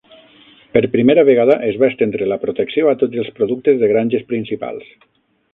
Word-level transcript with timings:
Per 0.77 0.81
primera 0.95 1.25
vegada 1.27 1.57
es 1.67 1.77
va 1.83 1.91
estendre 1.93 2.29
la 2.31 2.39
protecció 2.45 2.91
a 2.93 2.97
tots 3.05 3.23
els 3.25 3.31
productes 3.41 3.81
de 3.85 3.93
granges 3.95 4.29
principals. 4.33 4.93